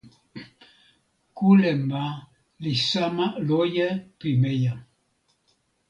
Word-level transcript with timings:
kule 1.37 1.71
ma 1.89 2.05
li 2.63 2.73
sama 2.89 3.25
loje 3.47 3.87
pimeja. 4.19 4.73